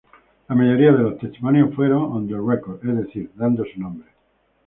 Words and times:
La 0.49 0.55
mayoría 0.55 0.91
de 0.93 0.97
los 1.03 1.19
testimonios 1.19 1.75
fueron 1.75 2.01
"on 2.11 2.27
the 2.27 2.33
record", 2.33 2.83
es 2.89 3.05
decir, 3.05 3.29
dando 3.35 3.63
su 3.71 3.79
nombre. 3.79 4.09